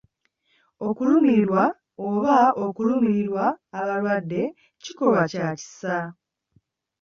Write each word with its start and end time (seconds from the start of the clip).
Okulumirwa 0.87 1.63
oba 2.07 2.37
okulumirirwa 2.65 3.45
abalwadde 3.79 4.43
kikolwa 4.81 5.23
kya 5.31 5.47
kisa. 5.59 5.97